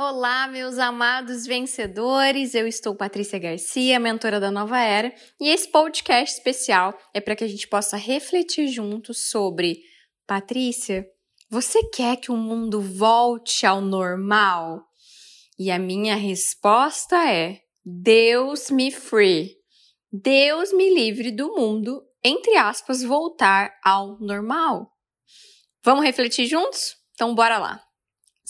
[0.00, 2.54] Olá, meus amados vencedores.
[2.54, 7.42] Eu estou Patrícia Garcia, mentora da Nova Era, e esse podcast especial é para que
[7.42, 9.80] a gente possa refletir juntos sobre
[10.24, 11.04] Patrícia,
[11.50, 14.84] você quer que o mundo volte ao normal?
[15.58, 19.56] E a minha resposta é: Deus me free.
[20.12, 24.92] Deus me livre do mundo, entre aspas, voltar ao normal.
[25.82, 26.94] Vamos refletir juntos?
[27.16, 27.87] Então bora lá.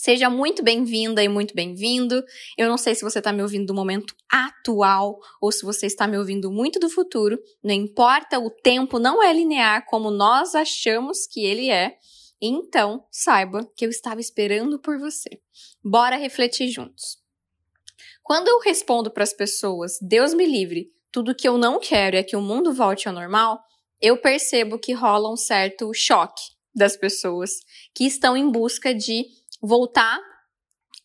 [0.01, 2.23] Seja muito bem-vinda e muito bem-vindo.
[2.57, 6.07] Eu não sei se você está me ouvindo do momento atual ou se você está
[6.07, 7.37] me ouvindo muito do futuro.
[7.61, 11.97] Não importa, o tempo não é linear como nós achamos que ele é.
[12.41, 15.41] Então, saiba que eu estava esperando por você.
[15.83, 17.17] Bora refletir juntos.
[18.23, 22.23] Quando eu respondo para as pessoas, Deus me livre, tudo que eu não quero é
[22.23, 23.59] que o mundo volte ao normal,
[23.99, 27.51] eu percebo que rola um certo choque das pessoas
[27.93, 29.25] que estão em busca de
[29.61, 30.19] voltar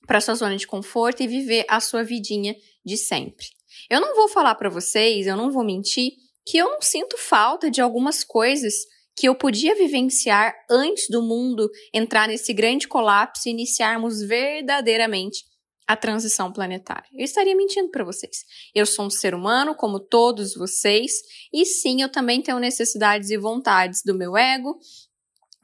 [0.07, 2.55] para sua zona de conforto e viver a sua vidinha
[2.85, 3.47] de sempre.
[3.91, 6.13] Eu não vou falar para vocês, eu não vou mentir,
[6.47, 8.75] que eu não sinto falta de algumas coisas
[9.17, 15.45] que eu podia vivenciar antes do mundo entrar nesse grande colapso e iniciarmos verdadeiramente
[15.87, 17.09] a transição planetária.
[17.13, 18.45] Eu estaria mentindo para vocês.
[18.75, 21.13] Eu sou um ser humano como todos vocês,
[21.53, 24.79] e sim, eu também tenho necessidades e vontades do meu ego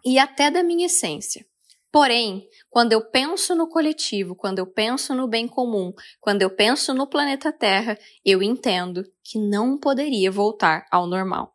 [0.05, 1.45] e até da minha essência.
[1.93, 6.95] Porém, quando eu penso no coletivo, quando eu penso no bem comum, quando eu penso
[6.95, 11.53] no planeta Terra, eu entendo que não poderia voltar ao normal.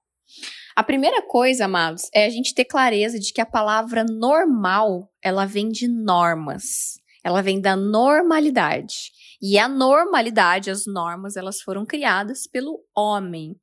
[0.76, 5.46] A primeira coisa, amados, é a gente ter clareza de que a palavra normal, ela
[5.46, 7.00] vem de normas.
[7.24, 9.12] Ela vem da normalidade.
[9.42, 13.56] E a normalidade, as normas, elas foram criadas pelo homem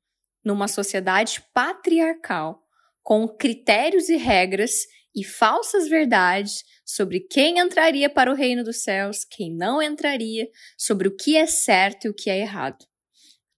[0.43, 2.63] numa sociedade patriarcal,
[3.03, 4.71] com critérios e regras
[5.15, 10.47] e falsas verdades sobre quem entraria para o reino dos céus, quem não entraria,
[10.77, 12.85] sobre o que é certo e o que é errado.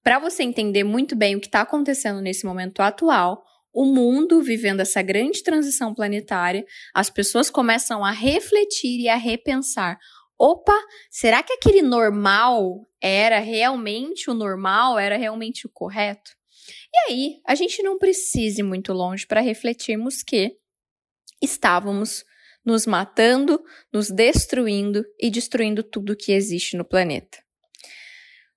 [0.04, 4.80] Para você entender muito bem o que está acontecendo nesse momento atual, o mundo vivendo
[4.80, 9.98] essa grande transição planetária, as pessoas começam a refletir e a repensar.
[10.38, 10.78] Opa,
[11.10, 16.32] será que aquele normal era realmente o normal, era realmente o correto?
[16.94, 20.56] E aí, a gente não precisa ir muito longe para refletirmos que
[21.42, 22.24] estávamos
[22.66, 23.64] nos matando,
[23.94, 27.38] nos destruindo e destruindo tudo que existe no planeta.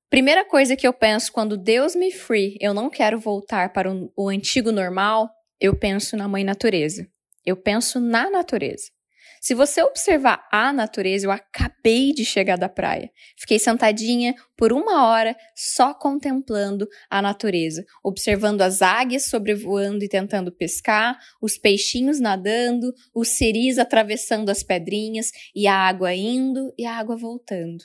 [0.09, 4.11] Primeira coisa que eu penso quando Deus me free, eu não quero voltar para o,
[4.17, 5.29] o antigo normal,
[5.61, 7.07] eu penso na mãe natureza.
[7.45, 8.87] Eu penso na natureza.
[9.41, 13.11] Se você observar a natureza, eu acabei de chegar da praia.
[13.37, 20.53] Fiquei sentadinha por uma hora só contemplando a natureza, observando as águias sobrevoando e tentando
[20.53, 26.97] pescar, os peixinhos nadando, os ciris atravessando as pedrinhas e a água indo e a
[26.97, 27.85] água voltando.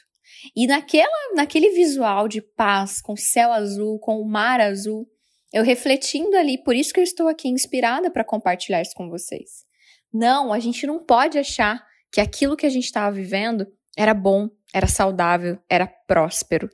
[0.56, 5.08] E naquela, naquele visual de paz, com céu azul, com o mar azul,
[5.54, 9.66] eu refletindo ali, por isso que eu estou aqui inspirada para compartilhar isso com vocês.
[10.14, 13.66] Não, a gente não pode achar que aquilo que a gente estava vivendo
[13.98, 16.70] era bom, era saudável, era próspero.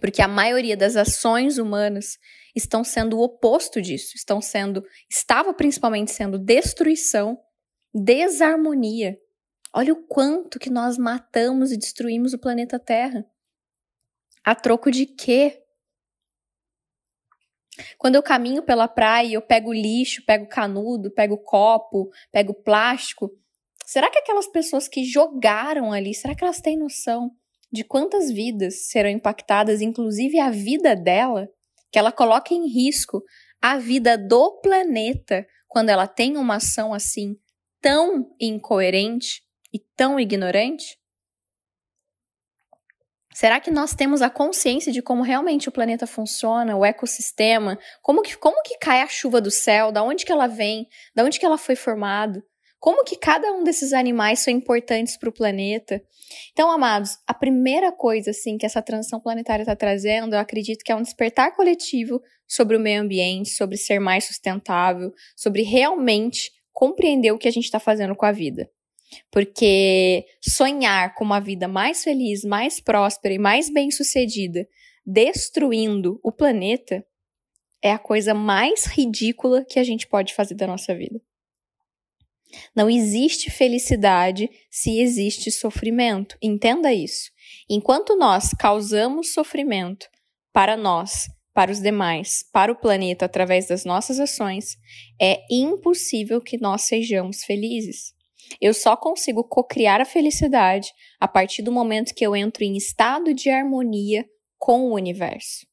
[0.00, 2.18] Porque a maioria das ações humanas
[2.54, 7.38] estão sendo o oposto disso, estão sendo, estava principalmente sendo destruição,
[7.92, 9.18] desarmonia.
[9.72, 13.24] Olha o quanto que nós matamos e destruímos o planeta Terra.
[14.44, 15.62] A troco de quê?
[17.96, 23.30] Quando eu caminho pela praia, eu pego lixo, pego canudo, pego copo, pego plástico.
[23.86, 27.30] Será que aquelas pessoas que jogaram ali, será que elas têm noção
[27.72, 31.48] de quantas vidas serão impactadas, inclusive a vida dela,
[31.90, 33.22] que ela coloca em risco
[33.60, 37.36] a vida do planeta quando ela tem uma ação assim
[37.80, 40.97] tão incoerente e tão ignorante?
[43.38, 47.78] Será que nós temos a consciência de como realmente o planeta funciona, o ecossistema?
[48.02, 49.92] Como que, como que cai a chuva do céu?
[49.92, 50.88] Da onde que ela vem?
[51.14, 52.42] Da onde que ela foi formada?
[52.80, 56.02] Como que cada um desses animais são importantes para o planeta?
[56.50, 60.90] Então, amados, a primeira coisa assim que essa transição planetária está trazendo, eu acredito que
[60.90, 67.30] é um despertar coletivo sobre o meio ambiente, sobre ser mais sustentável, sobre realmente compreender
[67.30, 68.68] o que a gente está fazendo com a vida.
[69.30, 74.68] Porque sonhar com uma vida mais feliz, mais próspera e mais bem-sucedida,
[75.04, 77.04] destruindo o planeta,
[77.82, 81.20] é a coisa mais ridícula que a gente pode fazer da nossa vida.
[82.74, 86.36] Não existe felicidade se existe sofrimento.
[86.42, 87.30] Entenda isso.
[87.68, 90.08] Enquanto nós causamos sofrimento
[90.52, 94.76] para nós, para os demais, para o planeta através das nossas ações,
[95.20, 98.14] é impossível que nós sejamos felizes.
[98.60, 103.34] Eu só consigo cocriar a felicidade a partir do momento que eu entro em estado
[103.34, 104.24] de harmonia
[104.58, 105.66] com o universo.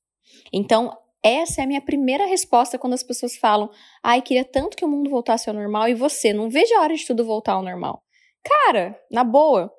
[0.51, 3.69] Então, essa é a minha primeira resposta quando as pessoas falam:
[4.03, 6.95] ai, queria tanto que o mundo voltasse ao normal e você, não veja a hora
[6.95, 8.03] de tudo voltar ao normal.
[8.43, 9.73] Cara, na boa,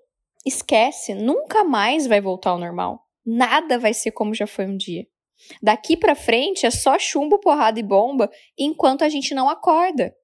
[0.44, 3.00] esquece, nunca mais vai voltar ao normal.
[3.25, 5.06] Nada vai ser como já foi um dia.
[5.62, 10.14] Daqui para frente é só chumbo, porrada e bomba enquanto a gente não acorda.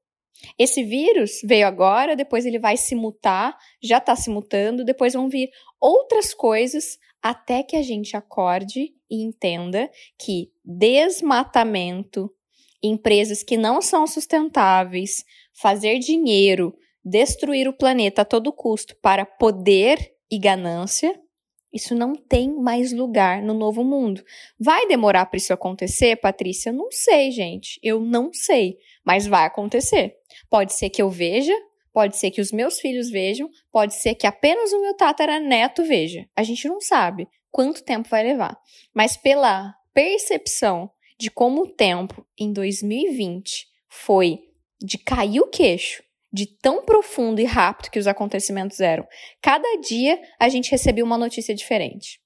[0.58, 5.28] Esse vírus veio agora, depois ele vai se mutar, já está se mutando, depois vão
[5.28, 5.50] vir
[5.80, 12.30] outras coisas até que a gente acorde e entenda que desmatamento,
[12.82, 16.74] empresas que não são sustentáveis, fazer dinheiro,
[17.04, 21.20] destruir o planeta a todo custo para poder e ganância,
[21.72, 24.22] isso não tem mais lugar no novo mundo.
[24.60, 26.70] Vai demorar para isso acontecer, Patrícia?
[26.70, 27.80] Não sei, gente.
[27.82, 28.76] Eu não sei.
[29.02, 30.16] Mas vai acontecer.
[30.52, 31.54] Pode ser que eu veja,
[31.94, 36.28] pode ser que os meus filhos vejam, pode ser que apenas o meu tataraneto veja.
[36.36, 38.60] A gente não sabe quanto tempo vai levar.
[38.92, 44.40] Mas pela percepção de como o tempo em 2020 foi
[44.78, 49.08] de cair o queixo, de tão profundo e rápido que os acontecimentos eram.
[49.40, 52.20] Cada dia a gente recebia uma notícia diferente.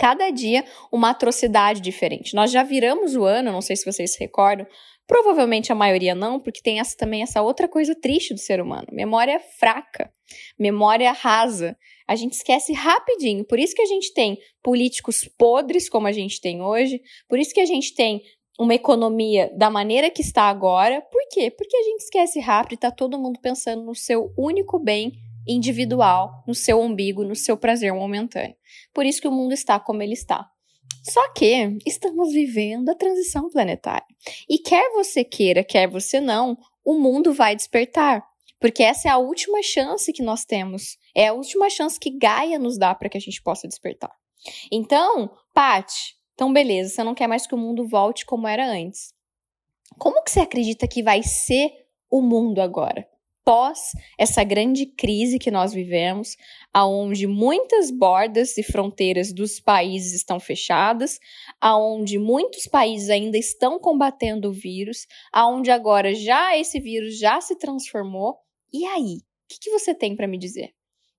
[0.00, 2.34] Cada dia uma atrocidade diferente.
[2.34, 4.66] Nós já viramos o ano, não sei se vocês se recordam,
[5.06, 8.86] provavelmente a maioria não, porque tem essa, também essa outra coisa triste do ser humano:
[8.90, 10.10] memória fraca,
[10.58, 11.76] memória rasa.
[12.08, 13.44] A gente esquece rapidinho.
[13.44, 17.52] Por isso que a gente tem políticos podres como a gente tem hoje, por isso
[17.52, 18.22] que a gente tem
[18.58, 21.02] uma economia da maneira que está agora.
[21.02, 21.50] Por quê?
[21.50, 25.12] Porque a gente esquece rápido e está todo mundo pensando no seu único bem
[25.46, 28.56] individual, no seu umbigo, no seu prazer momentâneo.
[28.92, 30.48] Por isso que o mundo está como ele está.
[31.02, 34.06] Só que estamos vivendo a transição planetária.
[34.48, 38.24] E quer você queira, quer você não, o mundo vai despertar.
[38.60, 40.98] Porque essa é a última chance que nós temos.
[41.14, 44.12] É a última chance que Gaia nos dá para que a gente possa despertar.
[44.70, 49.14] Então, Pati, então, beleza, você não quer mais que o mundo volte como era antes.
[49.98, 51.70] Como que você acredita que vai ser
[52.10, 53.06] o mundo agora?
[53.44, 56.36] Pós essa grande crise que nós vivemos,
[56.72, 61.18] aonde muitas bordas e fronteiras dos países estão fechadas,
[61.60, 67.56] aonde muitos países ainda estão combatendo o vírus, aonde agora já esse vírus já se
[67.56, 68.36] transformou.
[68.72, 70.70] E aí, o que, que você tem para me dizer?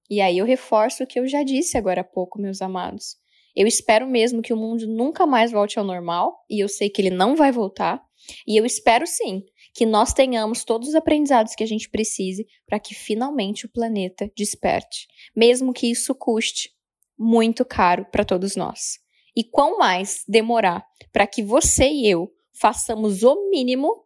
[0.10, 3.16] E aí eu reforço o que eu já disse agora há pouco, meus amados.
[3.56, 7.02] Eu espero mesmo que o mundo nunca mais volte ao normal, e eu sei que
[7.02, 8.02] ele não vai voltar.
[8.48, 12.80] E eu espero sim que nós tenhamos todos os aprendizados que a gente precise para
[12.80, 16.72] que finalmente o planeta desperte, mesmo que isso custe
[17.18, 19.00] muito caro para todos nós.
[19.36, 24.06] E quão mais demorar para que você e eu façamos o mínimo,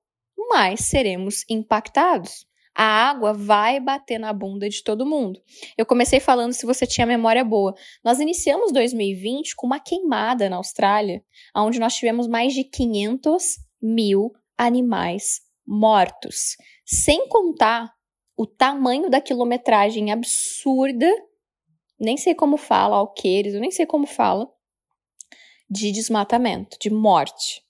[0.49, 2.45] mais seremos impactados
[2.75, 5.41] a água vai bater na bunda de todo mundo.
[5.77, 7.73] Eu comecei falando se você tinha memória boa.
[8.03, 11.23] Nós iniciamos 2020 com uma queimada na Austrália,
[11.55, 16.55] onde nós tivemos mais de 500 mil animais mortos.
[16.85, 17.91] Sem contar
[18.37, 21.09] o tamanho da quilometragem absurda,
[21.99, 24.49] nem sei como fala, alqueires, eu nem sei como fala,
[25.69, 27.63] de desmatamento, de morte.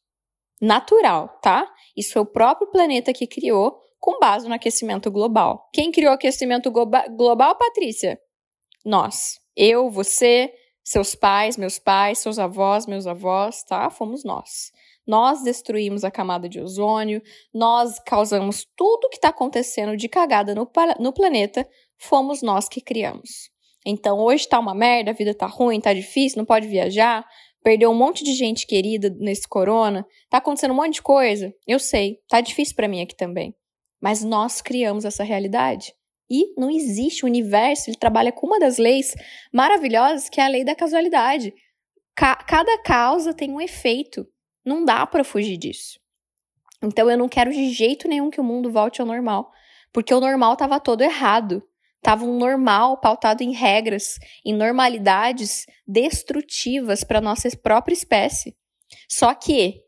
[0.61, 1.71] Natural, tá?
[1.95, 5.69] Isso foi o próprio planeta que criou com base no aquecimento global.
[5.73, 8.19] Quem criou o aquecimento global, Patrícia?
[8.83, 9.39] Nós.
[9.55, 10.53] Eu, você,
[10.85, 13.89] seus pais, meus pais, seus avós, meus avós, tá?
[13.89, 14.71] Fomos nós.
[15.05, 20.69] Nós destruímos a camada de ozônio, nós causamos tudo que está acontecendo de cagada no,
[20.99, 23.49] no planeta, fomos nós que criamos.
[23.83, 27.25] Então hoje tá uma merda, a vida tá ruim, tá difícil, não pode viajar,
[27.63, 31.53] perdeu um monte de gente querida nesse corona, tá acontecendo um monte de coisa.
[31.67, 33.55] Eu sei, tá difícil para mim aqui também.
[33.99, 35.93] Mas nós criamos essa realidade.
[36.29, 39.13] E não existe o universo, ele trabalha com uma das leis
[39.53, 41.53] maravilhosas, que é a lei da casualidade.
[42.15, 44.27] Ca cada causa tem um efeito.
[44.65, 45.99] Não dá para fugir disso.
[46.81, 49.51] Então eu não quero de jeito nenhum que o mundo volte ao normal,
[49.93, 51.63] porque o normal estava todo errado.
[52.01, 58.55] Tava um normal pautado em regras, em normalidades destrutivas para nossa própria espécie.
[59.09, 59.81] Só que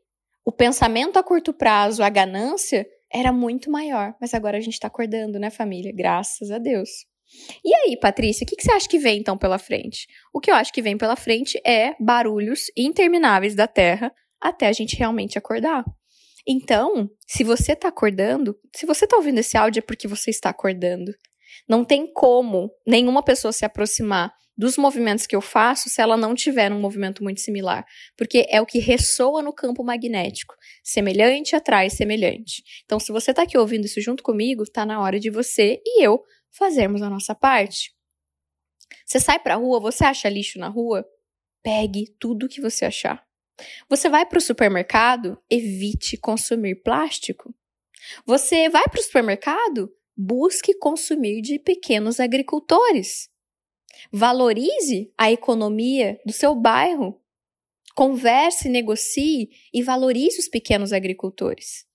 [0.44, 4.16] o pensamento a curto prazo, a ganância, era muito maior.
[4.20, 5.92] Mas agora a gente tá acordando, né, família?
[5.96, 6.90] Graças a Deus.
[7.64, 10.08] E aí, Patrícia, o que, que, você acha que vem então pela frente?
[10.34, 14.72] O que eu acho que vem pela frente é barulhos intermináveis da Terra até a
[14.72, 15.84] gente realmente acordar.
[16.48, 20.50] Então, se você tá acordando, se você tá ouvindo esse áudio é porque você está
[20.50, 21.12] acordando.
[21.68, 26.34] Não tem como nenhuma pessoa se aproximar dos movimentos que eu faço se ela não
[26.34, 27.86] tiver um movimento muito similar,
[28.18, 30.56] porque é o que ressoa no campo magnético.
[30.84, 32.64] Semelhante atrai semelhante.
[32.84, 36.04] Então, se você está aqui ouvindo isso junto comigo, está na hora de você e
[36.04, 37.96] eu fazermos a nossa parte.
[39.06, 41.06] Você sai para a rua, você acha lixo na rua?
[41.62, 43.26] Pegue tudo que você achar.
[43.90, 45.38] Você vai para o supermercado?
[45.50, 47.54] Evite consumir plástico.
[48.26, 49.94] Você vai para o supermercado?
[50.16, 53.30] Busque consumir de pequenos agricultores.
[54.12, 57.20] Valorize a economia do seu bairro.
[57.96, 61.86] Converse, negocie e valorize os pequenos agricultores.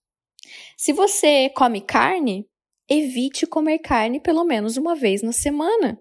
[0.76, 2.46] Se você come carne,
[2.88, 5.98] evite comer carne pelo menos uma vez na semana.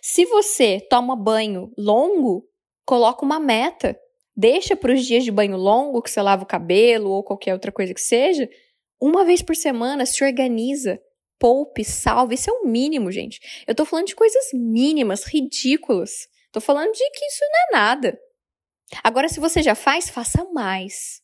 [0.00, 2.48] Se você toma banho longo,
[2.84, 3.98] coloca uma meta.
[4.36, 7.72] Deixa para os dias de banho longo, que você lava o cabelo ou qualquer outra
[7.72, 8.48] coisa que seja,
[9.00, 11.00] uma vez por semana se organiza,
[11.38, 12.34] poupe, salve.
[12.34, 13.40] Isso é o mínimo, gente.
[13.66, 16.28] Eu tô falando de coisas mínimas, ridículas.
[16.52, 18.18] Tô falando de que isso não é nada.
[19.02, 21.20] Agora, se você já faz, faça mais.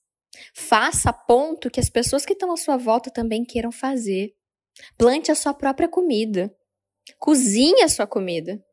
[0.55, 4.35] Faça a ponto que as pessoas que estão à sua volta também queiram fazer.
[4.97, 6.55] Plante a sua própria comida.
[7.19, 8.65] Cozinhe a sua comida.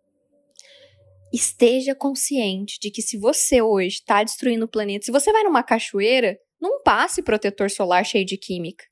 [1.31, 5.61] Esteja consciente de que se você hoje está destruindo o planeta, se você vai numa
[5.61, 8.88] cachoeira, não passe protetor solar cheio de química.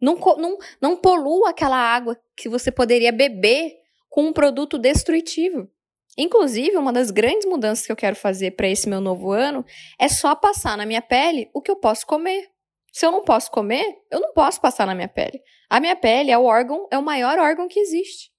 [0.00, 3.76] Não, não, não polua aquela água que você poderia beber
[4.08, 5.68] com um produto destrutivo.
[6.16, 9.64] Inclusive, uma das grandes mudanças que eu quero fazer para esse meu novo ano
[9.98, 12.48] é só passar na minha pele o que eu posso comer.
[12.92, 15.40] Se eu não posso comer, eu não posso passar na minha pele.
[15.68, 18.30] A minha pele é o órgão, é o maior órgão que existe.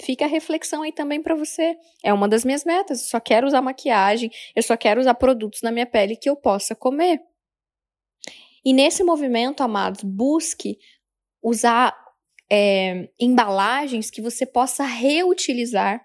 [0.00, 1.76] Fica a reflexão aí também para você.
[2.02, 3.02] É uma das minhas metas.
[3.02, 6.34] Eu só quero usar maquiagem, eu só quero usar produtos na minha pele que eu
[6.34, 7.20] possa comer.
[8.64, 10.78] E nesse movimento, amados, busque
[11.42, 11.96] usar
[12.50, 16.00] é, embalagens que você possa reutilizar.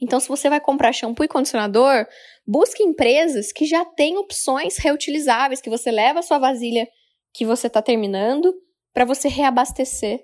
[0.00, 2.06] Então, se você vai comprar shampoo e condicionador,
[2.46, 6.88] busque empresas que já têm opções reutilizáveis, que você leva a sua vasilha
[7.32, 8.52] que você está terminando
[8.92, 10.20] para você reabastecer.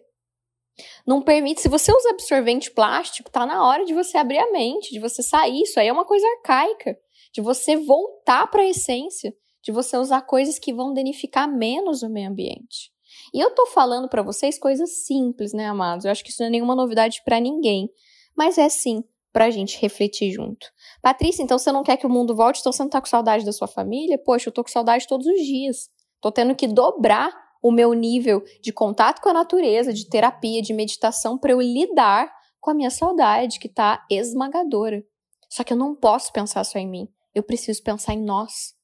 [1.06, 4.90] Não permite, se você usa absorvente plástico, tá na hora de você abrir a mente,
[4.90, 5.62] de você sair.
[5.62, 6.98] Isso aí é uma coisa arcaica,
[7.32, 9.32] de você voltar para a essência,
[9.64, 12.92] de você usar coisas que vão danificar menos o meio ambiente.
[13.32, 16.04] E eu tô falando para vocês coisas simples, né, amados?
[16.04, 17.88] Eu acho que isso não é nenhuma novidade para ninguém,
[18.36, 19.02] mas é sim
[19.32, 20.66] pra gente refletir junto.
[21.02, 23.44] Patrícia, então você não quer que o mundo volte, então você não tá com saudade
[23.44, 24.18] da sua família?
[24.18, 25.88] Poxa, eu tô com saudade todos os dias.
[26.20, 30.74] Tô tendo que dobrar o meu nível de contato com a natureza, de terapia, de
[30.74, 32.30] meditação, para eu lidar
[32.60, 35.02] com a minha saudade, que está esmagadora.
[35.48, 38.74] Só que eu não posso pensar só em mim, eu preciso pensar em nós.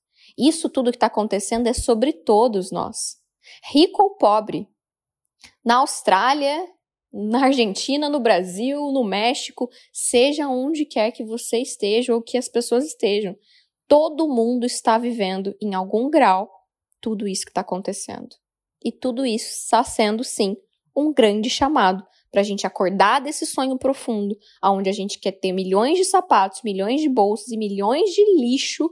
[0.40, 3.18] Isso tudo que está acontecendo é sobre todos nós,
[3.70, 4.66] rico ou pobre.
[5.62, 6.66] Na Austrália,
[7.12, 12.48] na Argentina, no Brasil, no México, seja onde quer que você esteja ou que as
[12.48, 13.36] pessoas estejam,
[13.86, 16.50] todo mundo está vivendo em algum grau
[17.02, 18.34] tudo isso que está acontecendo.
[18.82, 20.56] E tudo isso está sendo, sim,
[20.96, 25.52] um grande chamado para a gente acordar desse sonho profundo, aonde a gente quer ter
[25.52, 28.88] milhões de sapatos, milhões de bolsas e milhões de lixo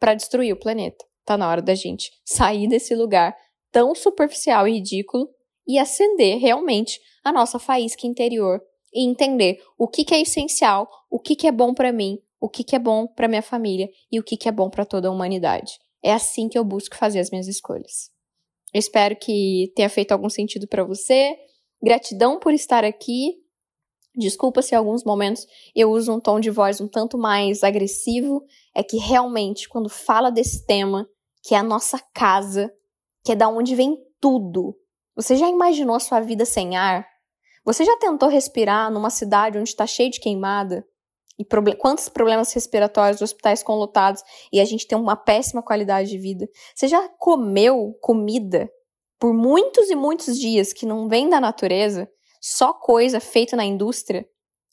[0.00, 1.04] para destruir o planeta.
[1.24, 3.36] Tá na hora da gente sair desse lugar
[3.70, 5.28] tão superficial e ridículo
[5.68, 8.60] e acender realmente a nossa faísca interior
[8.92, 12.48] e entender o que, que é essencial, o que, que é bom para mim, o
[12.48, 15.08] que, que é bom para minha família e o que, que é bom para toda
[15.08, 15.78] a humanidade.
[16.02, 18.10] É assim que eu busco fazer as minhas escolhas.
[18.72, 21.36] Eu espero que tenha feito algum sentido para você.
[21.82, 23.34] Gratidão por estar aqui.
[24.14, 28.44] Desculpa se em alguns momentos eu uso um tom de voz um tanto mais agressivo.
[28.74, 31.08] É que realmente, quando fala desse tema,
[31.42, 32.72] que é a nossa casa,
[33.24, 34.76] que é da onde vem tudo.
[35.14, 37.06] Você já imaginou a sua vida sem ar?
[37.64, 40.84] Você já tentou respirar numa cidade onde está cheio de queimada?
[41.38, 46.10] E problem quantos problemas respiratórios, hospitais com lotados e a gente tem uma péssima qualidade
[46.10, 46.48] de vida.
[46.74, 48.70] Você já comeu comida
[49.18, 52.10] por muitos e muitos dias que não vem da natureza,
[52.40, 54.28] só coisa feita na indústria?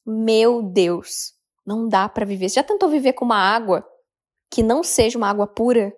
[0.06, 1.34] Meu Deus,
[1.66, 2.50] não dá para viver.
[2.50, 3.86] Você já tentou viver com uma água
[4.50, 5.94] que não seja uma água pura?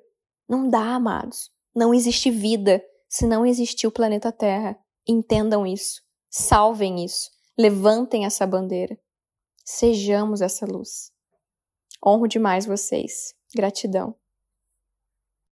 [0.48, 1.52] Não dá, amados.
[1.76, 4.78] Não existe vida se não existir o planeta Terra.
[5.08, 6.02] Entendam isso.
[6.30, 7.30] Salvem isso.
[7.58, 8.98] Levantem essa bandeira.
[9.64, 11.12] Sejamos essa luz.
[12.04, 13.36] Honro demais vocês.
[13.56, 14.16] Gratidão.